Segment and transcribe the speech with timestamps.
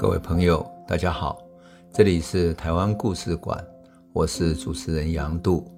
[0.00, 1.38] 各位朋友，大家好，
[1.92, 3.62] 这里是台湾故事馆，
[4.14, 5.70] 我是主持人杨度，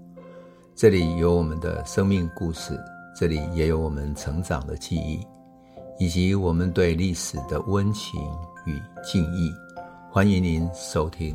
[0.77, 2.79] 这里有我们的生命故事，
[3.17, 5.27] 这里也有我们成长的记忆，
[5.99, 8.21] 以及我们对历史的温情
[8.65, 9.53] 与敬意。
[10.09, 11.35] 欢迎您收听。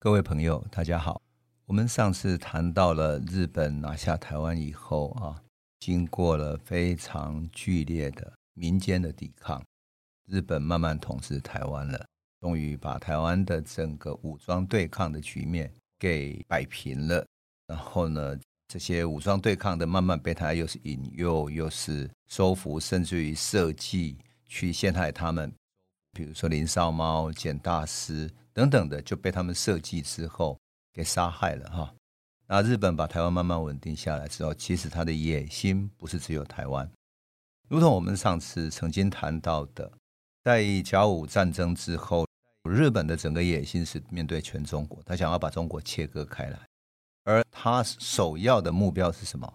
[0.00, 1.22] 各位朋友，大家好，
[1.66, 5.40] 我们上次谈到了日本拿下台湾以后啊，
[5.78, 9.62] 经过了非常剧烈的民间的抵抗。
[10.30, 12.06] 日本慢慢统治台湾了，
[12.40, 17.26] 终于把台湾的整个武装对抗的局面给摆平了。
[17.66, 18.38] 然后呢，
[18.68, 24.16] 这些武装对抗的慢慢被他又是引诱，又是收服，甚至于设计
[24.46, 25.52] 去陷害他们，
[26.12, 30.56] 比如说林少猫、简大师等等的，就被他们设计之后
[30.92, 31.92] 给杀害了哈。
[32.46, 36.88] 那日本把台湾慢慢稳定下来之后，其实他的野心不是只有台湾，
[37.68, 39.90] 如同我们上次曾经谈到的。
[40.42, 42.26] 在甲午战争之后，
[42.64, 46.58] 日本的整个野心是面对全中国，他想要把中国切割开来，
[47.24, 49.52] 而他首要的目标是什么？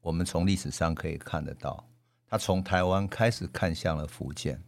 [0.00, 1.86] 我们从历史上可以看得到，
[2.26, 4.62] 他从台湾开始看向了福建，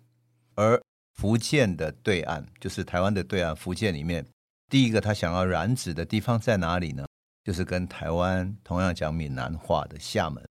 [0.54, 0.78] 而
[1.14, 4.26] 福建的对岸就是台湾的对岸，福建里面
[4.68, 7.06] 第一个他想要染指的地方在哪里呢？
[7.42, 10.46] 就是跟台湾同样讲闽南话的厦门，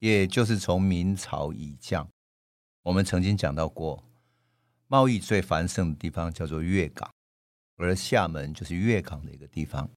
[0.00, 2.08] 也就是从明朝以降，
[2.82, 4.02] 我们曾经讲到过。
[4.88, 7.10] 贸易最繁盛的地方叫做粤港，
[7.76, 9.88] 而厦门就是粤港的一个地方，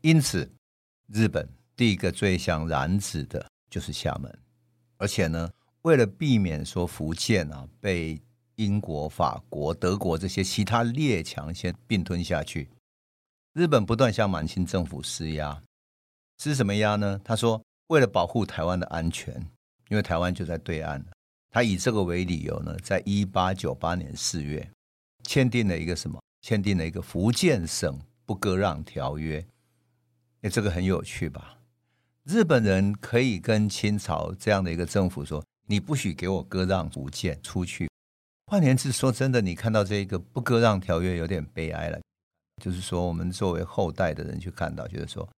[0.00, 0.50] 因此
[1.06, 4.38] 日本第一个最想染指的就是厦门，
[4.96, 5.50] 而且呢，
[5.82, 8.20] 为了避免说福建啊被
[8.56, 12.68] 英国、法国、德国这些其他列强先并吞下去，
[13.52, 15.62] 日本不断向满清政府施压，
[16.38, 17.20] 施什么压呢？
[17.24, 19.34] 他说，为了保护台湾的安全，
[19.88, 21.04] 因为台湾就在对岸。
[21.52, 24.66] 他以这个为理由呢，在一八九八年四月
[25.22, 26.18] 签订了一个什么？
[26.40, 29.44] 签订了一个福建省不割让条约。
[30.40, 31.58] 哎，这个很有趣吧？
[32.24, 37.86] 日本人可以跟清朝这样的一个政府说：“你不许给我割让福建出去。”
[38.50, 42.00] 换言之，说真的，你看到这个不割让条约有点悲哀了。
[42.62, 45.28] 就是说，我们作为后代的人去看到，就是说，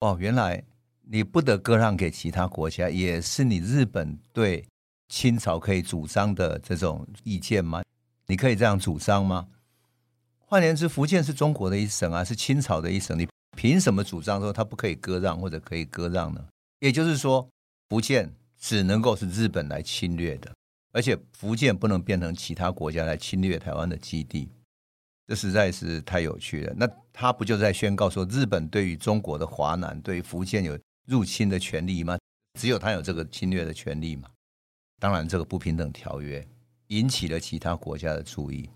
[0.00, 0.62] 哦，原来
[1.00, 4.62] 你不得割让给其他国家，也是你日本对。
[5.12, 7.82] 清朝可以主张的这种意见吗？
[8.28, 9.46] 你可以这样主张吗？
[10.38, 16.42] 换言之，福建是中国的一省啊，是清朝的一省，你凭什么主张说它不可以割让或者可以割让呢？
[16.80, 17.46] 也就是说，
[17.90, 20.50] 福建只能够是日本来侵略的，
[20.92, 24.48] 而且福建不能变成其他国家来侵略台湾的基地，
[25.28, 26.72] 这实在是太有趣了。
[26.74, 32.18] 那他不就在宣告说，日本对于中国的华南、对于福建有入侵的权利吗？
[32.58, 34.30] 只有他有这个侵略的权利吗？
[35.02, 36.46] 当然，这个不平等条约
[36.86, 38.70] 引起了其他国家的注意，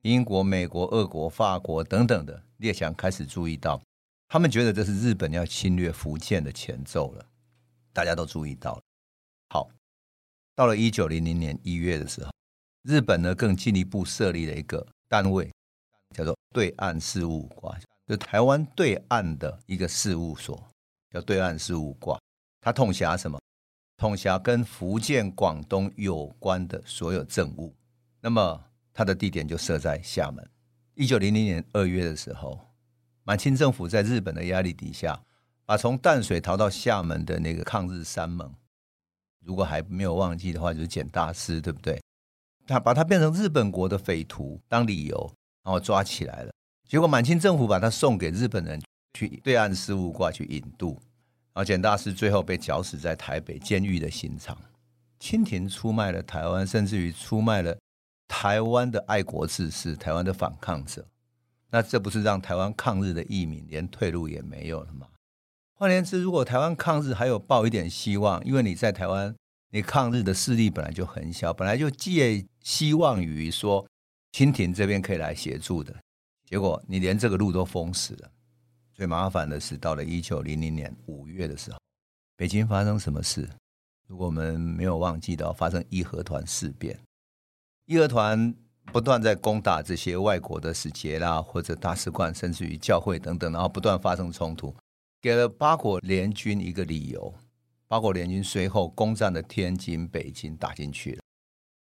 [0.00, 3.78] 英国、美国、俄国、法国等等的列强开始注意到，
[4.26, 7.26] 他们觉得这是日本要侵略福建的前奏了。
[7.92, 8.80] 大家都注意到了。
[9.50, 9.68] 好，
[10.54, 12.30] 到了一九零零年一月的时候，
[12.84, 15.52] 日本呢更进一步设立了一个单位，
[16.16, 20.66] 叫做对岸事务挂，就台湾对岸的一个事务所，
[21.10, 22.18] 叫对岸事务挂，
[22.62, 23.38] 它统辖什么？
[23.96, 27.74] 统辖跟福建、广东有关的所有政务，
[28.20, 28.62] 那么
[28.92, 30.46] 它的地点就设在厦门。
[30.94, 32.60] 一九零零年二月的时候，
[33.24, 35.22] 满清政府在日本的压力底下，
[35.64, 38.52] 把从淡水逃到厦门的那个抗日三盟，
[39.42, 42.00] 如果还没有忘记的话，就是简大师，对不对？
[42.66, 45.32] 他把他变成日本国的匪徒当理由，
[45.64, 46.52] 然后抓起来了。
[46.86, 48.80] 结果满清政府把他送给日本人
[49.14, 51.00] 去对岸事务挂去引渡。
[51.56, 54.58] 而简大师最后被绞死在台北监狱的刑场，
[55.18, 57.74] 清廷出卖了台湾，甚至于出卖了
[58.28, 61.06] 台湾的爱国志士、台湾的反抗者。
[61.70, 65.08] 那这不是让台湾抗日的义民连退路也没有了吗？
[65.72, 69.34] 换言之，如果台湾抗日还有抱一点希望，因为你在台湾，
[69.70, 73.86] 你抗日的势力本来就很小，本来就寄希望于说
[74.32, 75.96] 清廷这边可以来协助的，
[76.44, 78.30] 结果你连这个路都封死了。
[78.96, 81.78] 最麻烦的是，到了一九零零年五月的时候，
[82.34, 83.46] 北京发生什么事？
[84.08, 86.98] 如果我们没有忘记到，发生义和团事变，
[87.84, 88.54] 义和团
[88.86, 94.74] 不断在攻打这些外国的使节啦，或者大使馆，甚至于教会等等，然后不断发生冲突，
[95.20, 97.34] 给了八国联军一个理由。
[97.86, 101.20] 八国联军随后攻占了天津、北京，打进去了。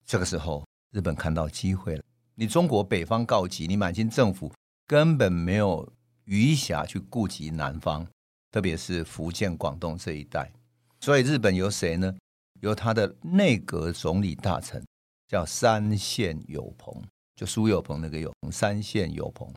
[0.05, 2.03] 这个时候，日本看到机会了。
[2.35, 4.51] 你中国北方告急，你满清政府
[4.85, 5.89] 根本没有。
[6.27, 8.05] 余暇去顾及南方，
[8.51, 10.51] 特别是福建、广东这一带，
[10.99, 12.13] 所以日本由谁呢？
[12.61, 14.83] 由他的内阁总理大臣
[15.27, 17.01] 叫山县有朋，
[17.35, 19.47] 就苏有朋那个有朋，山县有朋，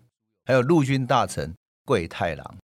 [0.45, 1.53] 还有陆军大臣
[1.87, 2.59] 桂太郎，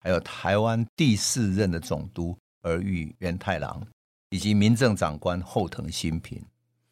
[0.00, 3.86] 还有台湾第四任的总督儿玉源太郎，
[4.30, 6.42] 以及民政长官后藤新平。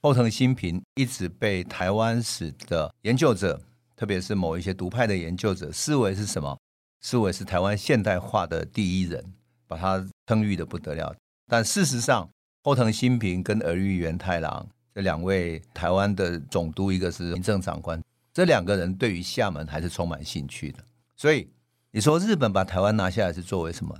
[0.02, 3.60] 后藤新平一直被台湾史的研究者，
[3.96, 6.58] 特别是某一些独派的研究者，视为是什么？
[7.00, 9.32] 视为是台湾现代化的第一人，
[9.66, 11.14] 把他称誉的不得了。
[11.46, 12.28] 但事实上，
[12.62, 18.02] 后藤新平跟儿玉源太郎这两位台湾的总督，一个是民政长官，
[18.32, 20.84] 这两个人对于厦门还是充满兴趣的。
[21.16, 21.48] 所以
[21.90, 23.98] 你说日本把台湾拿下来是作为什么？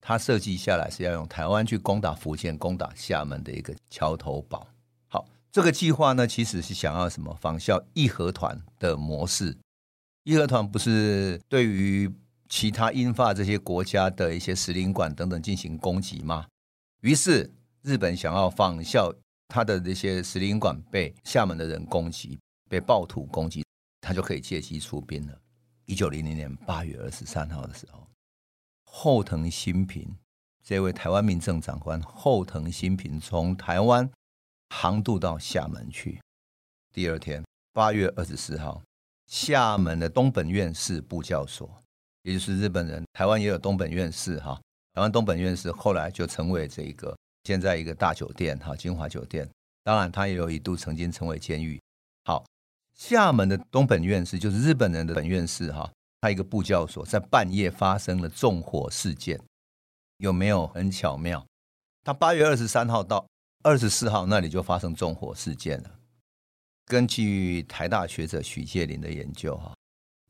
[0.00, 4.66] 他设计下来是要用台湾去攻打福建、攻打厦门的一个桥头堡。
[5.08, 7.36] 好，这个计划呢，其实是想要什么？
[7.40, 9.56] 仿效义和团的模式。
[10.22, 12.10] 义和团不是对于
[12.48, 16.46] 其他英法这些国家的一些使领馆等等进行攻击吗？
[17.00, 19.14] 于是日本想要仿效
[19.46, 23.64] 他的这些使领馆被厦门的人攻击，被暴徒攻击，
[24.00, 25.40] 他就可以借机出兵了。
[25.84, 28.06] 一九零零年八月二十三号的时候，
[28.84, 30.16] 后藤新平
[30.62, 34.10] 这位台湾民政长官后藤新平从台湾
[34.70, 36.20] 航渡到厦门去。
[36.92, 38.82] 第二天八月二十四号，
[39.26, 41.82] 厦门的东本愿寺部教所。
[42.22, 44.60] 也就是日本人，台湾也有东本院士哈。
[44.94, 49.48] 台湾东本院士后来就成为这一个现在一个大酒店哈，金华酒店。
[49.84, 51.80] 当然，他也有一度曾经成为监狱。
[52.24, 52.44] 好，
[52.94, 59.40] 厦门的东本院士就是日本人的本院士哈，他一个部教所在半夜发生了纵火事件，
[60.16, 61.46] 有没有很巧妙？
[62.04, 63.24] 他八月二十三号到
[63.62, 65.90] 二十四号那里就发生纵火事件了。
[66.86, 69.72] 根据台大学者许介林的研究哈。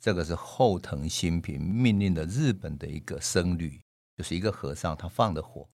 [0.00, 3.80] 这个是后藤新平命令的日本的一个僧侣，
[4.16, 5.68] 就是一个和尚，他放的火，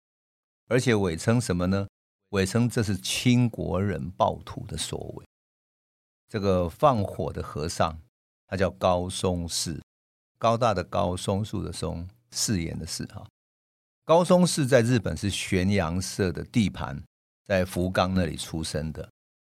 [0.68, 1.86] 而且伪称什么呢？
[2.30, 5.26] 伪称这是清国人暴徒的所为。
[6.28, 8.00] 这个放火的和尚，
[8.46, 9.80] 他叫高松氏，
[10.38, 13.24] 高大的高，松树的松，誓言的誓哈。
[14.04, 17.02] 高松氏在日本是玄洋社的地盘，
[17.44, 19.08] 在福冈那里出生的。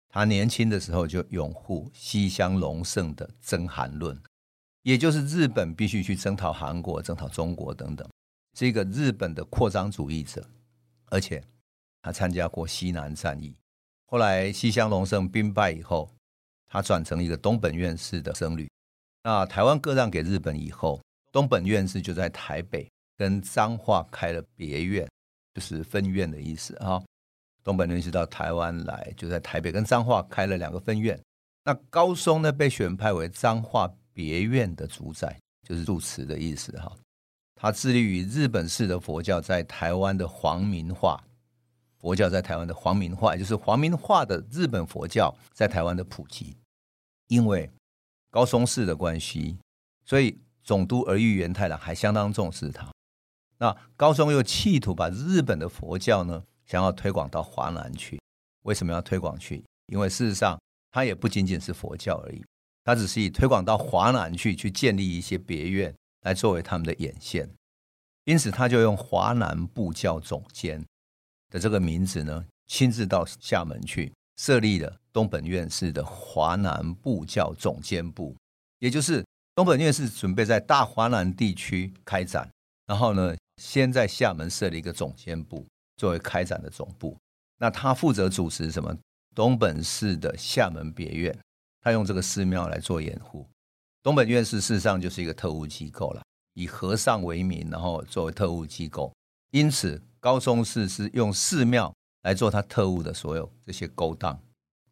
[0.09, 4.21] 他年轻的时候就拥护西乡隆盛的征韩论。
[4.85, 8.07] 也就是日本必须去征讨韩国、征讨中国等等，
[8.55, 10.47] 是一个日本的扩张主义者，
[11.07, 11.43] 而且
[12.03, 13.57] 他参加过西南战役。
[14.05, 16.11] 后来西乡隆盛兵败以后，
[16.69, 18.69] 他转成一个东本院寺的僧侣。
[19.23, 21.01] 那台湾割让给日本以后，
[21.33, 25.09] 东本院寺就在台北跟彰化开了别院，
[25.55, 27.03] 就是分院的意思啊。
[27.63, 31.19] 东本院寺到台湾来，就在台北跟彰化开了两个分院。
[31.65, 33.91] 那高松呢，被选派为彰化。
[34.15, 35.39] 别院的主宰
[35.69, 36.91] 就是住持的意思哈，
[37.55, 41.23] 他致力于日本式的佛教在台湾的皇民化，
[41.99, 46.57] 佛教在台湾的皇民化，就是皇民化的日本佛教在台湾的普及。
[47.29, 47.71] 因为
[48.31, 49.57] 高松氏的关系，
[50.05, 52.91] 所以总督儿玉源太郎还相当重视他。
[53.59, 58.21] 那高松又企图把日本的佛教呢，想要推广到华南去。
[58.63, 59.65] 为什么要推广去？
[59.87, 62.45] 因为事实上，它也不仅仅是佛教而已。
[62.85, 67.49] 他只是以推广到华南去，去建立一些别院来作为他们的眼线，
[68.25, 70.85] 因此他就用华南布教总监
[71.51, 78.37] 的这个名字呢，亲自到厦门去设立了东本院寺的华南布教总监部，
[78.79, 82.49] 也就是东本院寺准备在大华南地区开展，
[82.87, 85.67] 然后呢，先在厦门设立一个总监部
[85.97, 87.17] 作为开展的总部，
[87.59, 88.95] 那他负责主持什么？
[89.35, 91.37] 东本寺的厦门别院。
[91.85, 93.47] 他用这个寺庙来做掩护，
[94.03, 96.23] 东本院寺事实上就是一个特务机构了，
[96.55, 99.13] 以和尚为名，然后作为特务机构。
[99.51, 104.33] 因此，高松氏是用寺庙来做他特务的所有这些勾当，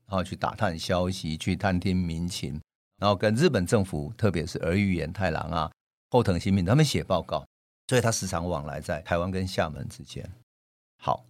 [0.06, 2.60] 然后去打探消息，去探听民情，
[2.98, 5.72] 然后跟日本政府，特别是儿玉源太郎啊、
[6.10, 7.42] 后藤新平他们写报告。
[7.88, 10.30] 所以他时常往来在台湾跟厦门之间。
[10.98, 11.24] 好，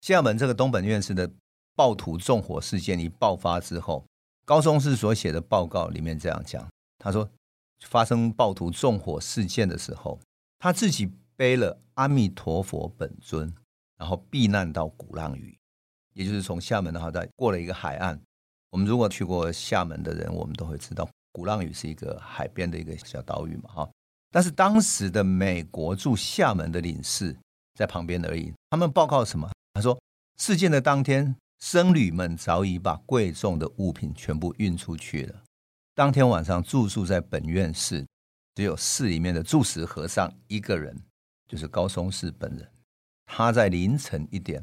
[0.00, 1.30] 厦门这个东本院寺的
[1.76, 4.02] 暴徒纵火事件一爆发之后。
[4.44, 6.68] 高松氏所写的报告里面这样讲，
[6.98, 7.28] 他说，
[7.86, 10.18] 发生暴徒纵火事件的时候，
[10.58, 13.52] 他自己背了阿弥陀佛本尊，
[13.96, 15.56] 然后避难到鼓浪屿，
[16.14, 18.20] 也就是从厦门的话在过了一个海岸。
[18.70, 23.90] 我们如果去过厦门的人，我们都会知道，鼓浪屿是一个海边的一个小岛屿嘛，哈。
[24.30, 27.36] 但是当时的美国驻厦门的领事
[27.74, 28.52] 在旁边而已。
[28.70, 29.50] 他们报告什么？
[29.74, 29.96] 他说，
[30.38, 31.36] 事件的当天。
[31.64, 35.44] 僧侣们早已把贵重的物品全部运出去了。
[35.94, 38.04] 当天晚上住宿在本院寺，
[38.56, 41.00] 只有寺里面的住持和尚一个人，
[41.46, 42.68] 就是高松氏本人。
[43.26, 44.60] 他在凌晨一点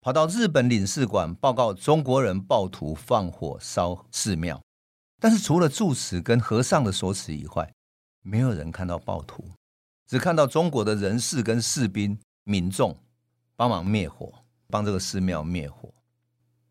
[0.00, 4.58] 跑到日本领事馆报告中国人暴徒放火烧寺庙。
[5.20, 7.70] 但是除了住持跟和尚的说辞以外，
[8.22, 9.44] 没有人看到暴徒，
[10.06, 12.98] 只看到中国的人士跟士兵、民众
[13.56, 14.32] 帮忙灭火，
[14.68, 15.92] 帮这个寺庙灭火，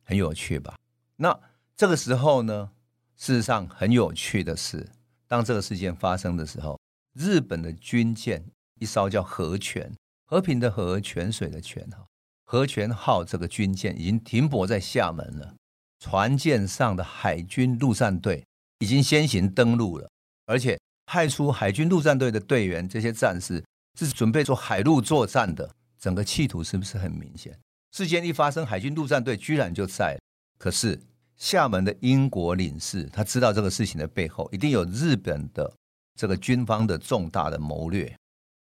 [0.10, 0.75] 很有趣吧？
[1.18, 1.39] 那
[1.78, 2.72] 这个时候呢，
[3.16, 4.89] 事实上很有趣的是，
[5.28, 6.80] 当这个事件发生的时候，
[7.13, 8.44] 日本的军舰
[8.80, 9.94] 一艘叫和泉，
[10.25, 12.08] 和平的和，泉水的泉哈，
[12.44, 15.54] 和泉号这个军舰已经停泊在厦门了。
[16.00, 18.44] 船舰上的海军陆战队
[18.80, 20.10] 已经先行登陆了，
[20.48, 23.63] 而且派出海军陆战队的队员，这些战士
[23.96, 25.70] 是准备做海陆作战的。
[26.00, 27.56] 整个企图是不是很明显？
[27.91, 30.17] 事件一发生，海军陆战队居然就在。
[30.58, 31.00] 可是
[31.38, 35.74] 厦门的英国领事他知道这个事情的背后一定有日本的
[36.15, 38.13] 这个军方的重大的谋略，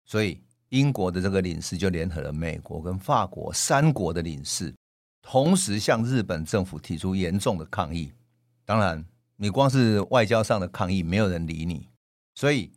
[0.06, 4.72] 所以英国的这个领事就联合了美国跟法国三国的领事。
[5.20, 8.12] 同时向日本政府提出严重的抗议。
[8.64, 9.04] 当然，
[9.36, 11.86] 你光是外交上的抗议，没有人理你。
[12.34, 12.70] 所以，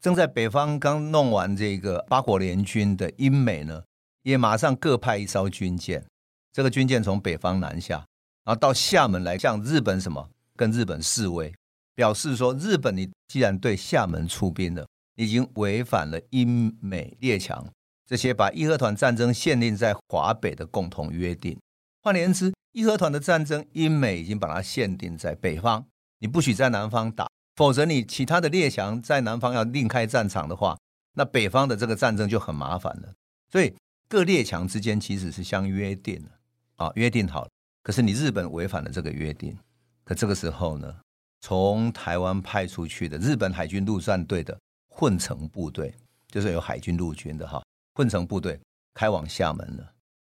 [0.00, 3.82] 正在北方刚弄完这个八国联军的英美呢，
[4.26, 6.04] 也马上各派一艘军舰。
[6.52, 8.04] 这个军舰从北方南下，
[8.44, 10.28] 然后到厦门来向日本什么？
[10.56, 11.54] 跟日本示威，
[11.94, 17.64] 表示说：日本你既然对厦门出兵了，已经违反了英美列强
[18.04, 21.56] 这些把义和团战争限定在华北的共同约定。
[22.02, 25.86] 换言之，义和团的战争，英美已经把它限定在北方，
[26.18, 30.76] 你不许在南方打，否则你其他的列强在南方要另开战场的话，
[31.14, 33.12] 那北方的这个战争就很麻烦了。
[33.52, 33.72] 所以
[34.08, 36.30] 各列强之间其实是相约定了
[36.76, 37.50] 啊，约定好了。
[37.82, 39.56] 可是你日本违反了这个约定，
[40.04, 40.94] 可这个时候呢，
[41.40, 44.58] 从台湾派出去的日本海军陆战队的
[44.88, 45.94] 混成部队，
[46.28, 47.62] 就是有海军陆军的哈，
[47.94, 48.60] 混成部队
[48.94, 49.92] 开往厦门了。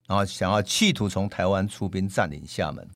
[0.08, 2.90] 然后想要企图从台湾出兵占领厦门，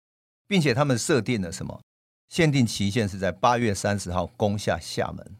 [0.47, 1.81] 并且他们设定了什么？
[2.29, 5.35] 限定期限是在八月三十号攻下厦门，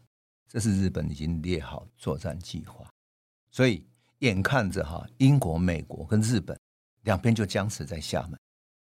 [0.46, 2.86] 这是日本已经列好作战计划。
[3.50, 3.86] 所以
[4.22, 6.58] 眼看着哈，英国、美国跟日本
[7.02, 8.38] 两边就僵持在厦门。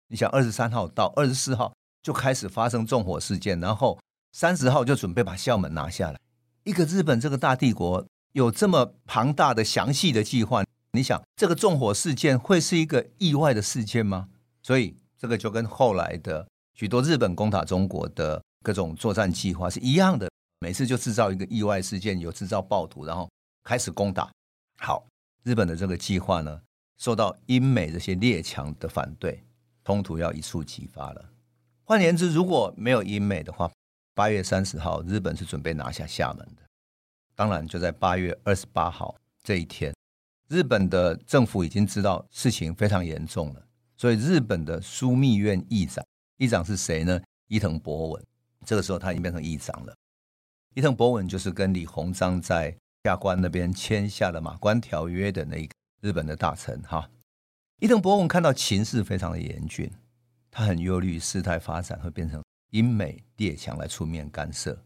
[0.08, 4.00] 你想，二十三号到二十四号就开始发生纵火事件，然后
[4.34, 6.20] 三十号就准备把厦门拿下来。
[6.64, 10.64] 一个日本这个大帝国有这么庞大的详细的计划。
[10.94, 14.28] 你想这个纵火事件会是一个意外的事件吗？
[14.62, 20.30] 所以这个就跟后来的许多日本攻打中国的各种作战计划是一样的，
[20.60, 23.28] 每次就制造一个意外事件，有制造暴徒，然后
[23.64, 24.30] 开始攻打。
[24.78, 25.08] 好，
[25.44, 26.62] 日本的这个计划呢，
[26.98, 29.44] 受到英美这些列强的反对，
[29.84, 31.30] 冲突要一触即发了。
[31.84, 33.72] 换言之，如果没有英美的话，
[34.14, 36.62] 八月三十号日本是准备拿下厦门的。
[37.36, 39.94] 当然，就在八月二十八号这一天。
[40.48, 43.66] 日本的政府已经知道事情非常严重了，
[43.98, 46.06] 所以日本的枢密院议长，
[46.38, 47.20] 议长是谁呢？
[47.48, 48.26] 伊藤博文。
[48.66, 49.96] 这个时候他已经变成议长了。
[50.76, 57.10] 伊藤博文就是跟李鸿章在下关那边签下了马关条约的那一个日本的大臣哈。
[57.80, 59.92] 伊藤博文看到情势非常的严峻，
[60.50, 64.78] 他很忧虑事态发展会变成英美列强来出面干涉。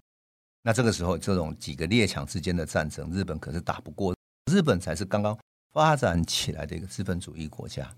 [0.62, 4.16] 那这个时候，这种几个列强之间的战争，日本可是打不过，
[4.52, 5.38] 日本才是刚刚。
[5.72, 7.94] 发展起来的一个资本主义国家，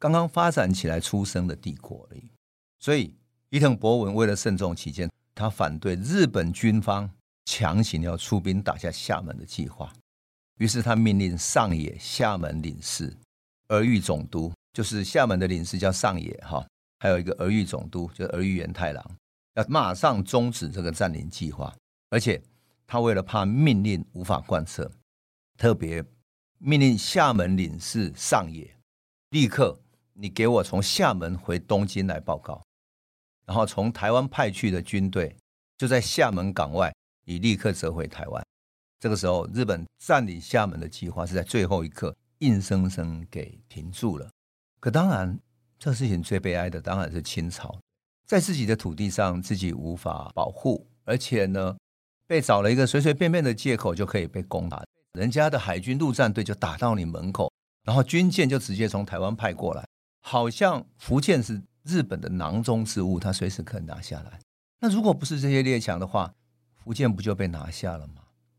[0.00, 2.24] 刚刚发展起来出生的帝国而已。
[2.80, 3.14] 所以
[3.50, 7.08] 伊藤博文为了慎重起见，他反对日本军方
[7.50, 9.92] 强行要出兵打下厦门的计划。
[10.58, 13.12] 于是他命令上野厦门领事、
[13.66, 16.64] 儿玉总督，就是厦门的领事叫上野哈，
[17.00, 19.16] 还有一个儿玉总督，就是儿玉源太郎，
[19.54, 21.74] 要马上终止这个占领计划。
[22.10, 22.40] 而且
[22.86, 24.88] 他为了怕命令无法贯彻，
[25.58, 26.04] 特别。
[26.62, 28.76] 命令厦门领事上野，
[29.30, 29.80] 立刻
[30.12, 32.62] 你给我从厦门回东京来报告，
[33.44, 35.34] 然后从台湾派去的军队
[35.78, 36.94] 就在厦门港外，
[37.30, 38.44] 你立刻折回台湾。
[38.98, 44.28] 这个时候，日本占领厦门的计划是在最后一刻硬生生给停住了。
[44.80, 45.38] 可当然，
[45.78, 47.78] 这事情最悲哀的当然是清朝，
[48.26, 51.76] 在自己的土地上自己无法保护，而且呢，
[52.26, 54.82] 被找了一个随随便便的借口就可以被攻打。
[55.12, 57.52] 人家的海军陆战队就打到你门口，
[57.84, 59.86] 然后军舰就直接从台湾派过来，
[60.22, 64.40] 好像福建是日本的囊中之物，他随时可以拿下来。
[64.80, 66.34] 那如果不是这些列强的话，
[66.90, 68.14] 福建不就被拿下了吗？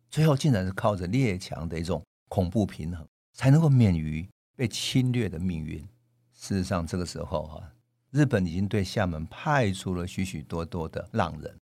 [0.10, 5.86] 最后竟然是靠着列强的一种恐怖平衡，才能够免于被侵略的命运。
[6.32, 7.62] 事实上，这个时候哈，
[8.10, 11.60] 日本已经对厦门派出了许许多多的浪人，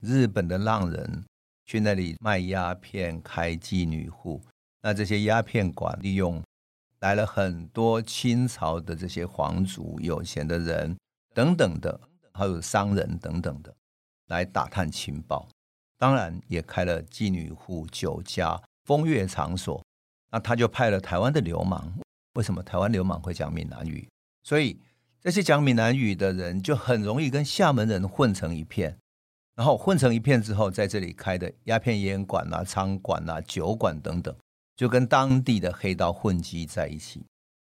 [0.00, 1.24] 日本的浪人。
[1.64, 4.40] 去那里卖鸦片、开妓女户，
[4.82, 6.40] 那这些鸦片馆利用
[7.00, 10.96] 来了很多清朝的这些皇族、有钱的人
[11.34, 12.00] 等等的，
[12.32, 13.74] 还有商人等等的，
[14.28, 15.48] 来打探情报。
[15.98, 19.82] 当然也开了妓女户、酒家、风月场所。
[20.30, 21.92] 那他就派了台湾的流氓。
[22.34, 24.06] 为什么台湾流氓会讲闽南语？
[24.42, 24.78] 所以
[25.20, 28.98] 这些讲闽南语的人就很容易跟厦门人混成一片。
[29.54, 34.36] 然后混成一片之后，在这里开的鸦片烟馆啊、餐馆啊、酒馆等等，
[34.76, 37.24] 就跟当地的黑道混迹在一起。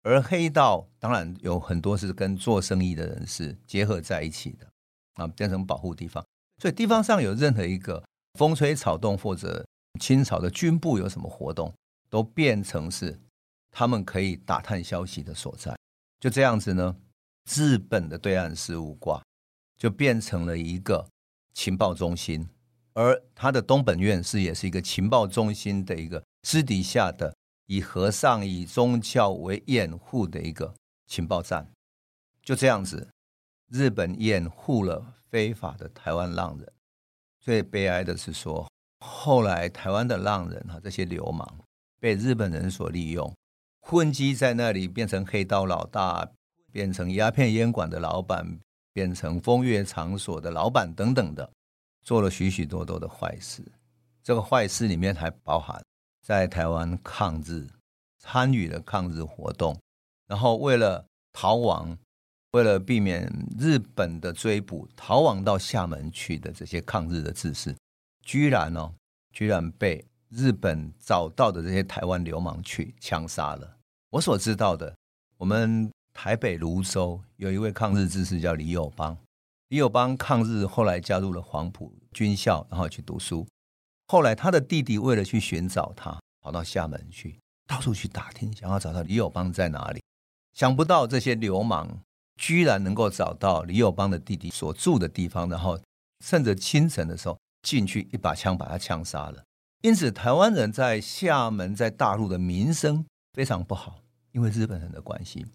[0.04, 4.68] 而黑道当然有很多是跟做生意的人士结合在一起的
[5.16, 6.24] 啊，变成保护地方。
[6.62, 8.02] 所以地方上有任何一个
[8.38, 9.66] 风吹草动，或者
[10.00, 11.74] 清朝的军部有什么活动，
[12.10, 13.20] 都变成是
[13.72, 15.76] 他们可以打探消息的所在。
[16.20, 16.96] 就这样子呢，
[17.50, 19.24] 日本的对岸事务挂
[19.78, 21.08] 就变成了一个。
[21.56, 22.50] 情报中心，
[22.94, 27.32] 而他的东本院是也是一个情报中心的一个私底下的
[27.68, 30.74] 以和尚以宗教为掩护的一个
[31.06, 31.72] 情报站，
[32.42, 33.08] 就这样子，
[33.70, 36.74] 日本掩护了非法的台湾浪人。
[37.44, 41.48] 最悲哀的是说，后来台湾的浪人哈，这些流氓
[42.00, 43.36] 被日本人所利用，
[43.82, 46.32] 混迹在那里，变成黑道老大，
[46.72, 48.60] 变成鸦片烟馆的老板。
[48.96, 51.52] 变成风月场所的老板等等的，
[52.04, 53.64] 做了许许多多的坏事。
[54.22, 55.84] 这个坏事里面还包含
[56.22, 57.68] 在台湾抗日，
[58.20, 59.76] 参与了抗日活动，
[60.28, 61.98] 然后为了逃亡，
[62.54, 67.76] 为了避免日本的追捕，逃亡到厦门去的这些抗日的志士，
[68.24, 68.92] 居然哦，
[69.32, 73.78] 居然被日本找到的这些台湾流氓去枪杀了。
[74.10, 74.96] 我所知道的，
[75.38, 75.92] 我们。
[76.16, 79.18] 台北芦洲有一位抗日志士叫李友邦，
[79.70, 83.48] 李友邦抗日后来加入了黄埔军校，然后去读书。
[84.06, 90.00] 后来他的弟弟为了去寻找他，跑到厦门去，到处去打听，想要找到李友邦在哪里。
[90.54, 91.90] 想不到这些流氓
[92.44, 95.80] 居然能够找到李友邦的弟弟所住的地方，然后
[96.26, 99.42] 趁着清晨的时候进去一把枪把他枪杀了。
[99.82, 104.02] 因此，台湾人在厦门在大陆的名声非常不好，
[104.34, 105.46] 因为日本人的关系。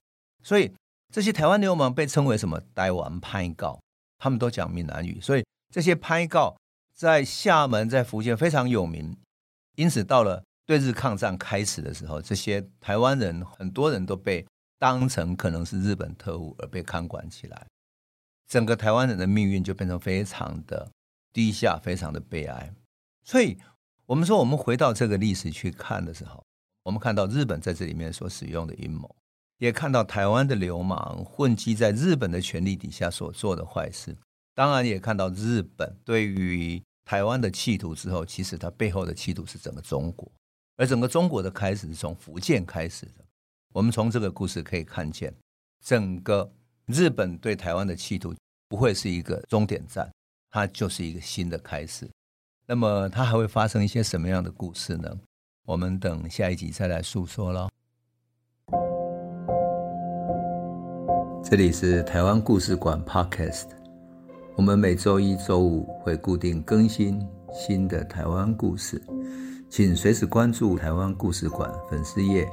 [0.42, 0.72] 所以
[1.12, 3.79] 这些台湾流氓被称为什么“台湾拍告”，
[4.16, 6.57] 他们都讲闽南语，所以这些拍告
[6.94, 9.14] 在厦门、在福建非常有名。
[9.77, 14.46] 因此，到了对日抗战开始的时候，这些台湾人很多人都被
[14.78, 17.66] 当成可能是日本特务而被看管起来，
[18.46, 20.90] 整个台湾人的命运就变成非常的
[21.32, 22.72] 低下，非常的悲哀。
[23.24, 23.58] 所以，
[24.06, 26.42] 我们说，我们回到这个历史去看的时候，
[26.84, 29.14] 我们看到日本在这里面所使用的阴谋。
[29.58, 34.16] 也看到台湾的流氓混迹在日本的权力底下所做的坏事，
[34.54, 40.30] 当然也看到日本对于台湾的企图之后，其实它背后的企图是整个中国，
[40.76, 43.24] 而整个中国的开始是从福建开始的。
[43.74, 45.33] 我们从这个故事可以看见，
[45.85, 46.50] 整个
[46.87, 48.35] 日本对台湾的企图
[48.66, 50.11] 不会是一个终点站，
[50.50, 52.09] 它就是一个新的开始。
[52.66, 55.14] 那么它还会发生一些什么样的故事呢？
[55.66, 57.68] 我们等下一集再来诉说喽。
[61.44, 63.68] 这里是台湾故事馆 Podcast，
[64.57, 67.20] 我们每周一、周五会固定更新
[67.52, 69.02] 新的台湾故事，
[69.68, 72.46] 请随时关注台湾故事馆粉丝页，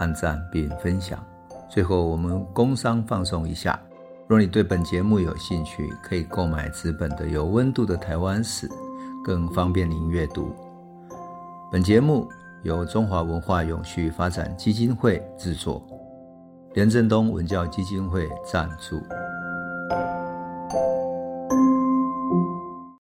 [0.00, 1.24] 按赞并分享。
[1.70, 3.80] 最后，我们工商放松一下：
[4.26, 8.68] 若你对本节目有兴趣，可以购买纸本的《有温度的台湾史》，
[9.24, 10.52] 更方便您阅读。
[11.70, 12.28] 本节目
[12.64, 15.80] 由中华文化永续发展基金会制作。
[16.74, 19.00] 连震东文教基金会赞助。